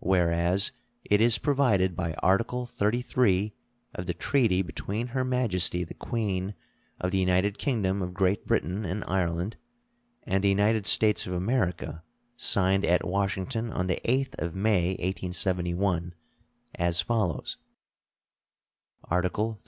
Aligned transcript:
Whereas 0.00 0.70
it 1.02 1.22
is 1.22 1.38
provided 1.38 1.96
by 1.96 2.12
Article 2.18 2.66
XXXIII 2.66 3.54
of 3.94 4.04
the 4.04 4.12
treaty 4.12 4.60
between 4.60 5.06
Her 5.06 5.24
Majesty 5.24 5.82
the 5.82 5.94
Queen 5.94 6.54
of 7.00 7.10
the 7.10 7.16
United 7.16 7.56
Kingdom 7.56 8.02
of 8.02 8.12
Great 8.12 8.46
Britain 8.46 8.84
and 8.84 9.02
Ireland 9.08 9.56
and 10.24 10.44
the 10.44 10.50
United 10.50 10.84
States 10.84 11.26
of 11.26 11.32
America 11.32 12.02
signed 12.36 12.84
at 12.84 13.08
Washington 13.08 13.72
on 13.72 13.86
the 13.86 13.98
8th 14.04 14.34
of 14.38 14.54
May, 14.54 14.88
1871, 15.00 16.12
as 16.74 17.00
follows: 17.00 17.56
"Article 19.04 19.54
XXXIII. 19.62 19.66